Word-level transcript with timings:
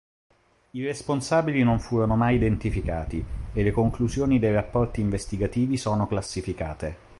I 0.71 0.83
responsabili 0.83 1.61
non 1.61 1.79
furono 1.79 2.15
mai 2.15 2.33
identificati, 2.33 3.23
e 3.53 3.61
le 3.61 3.69
conclusioni 3.69 4.39
dei 4.39 4.51
rapporti 4.51 4.99
investigativi 4.99 5.77
sono 5.77 6.07
classificate. 6.07 6.97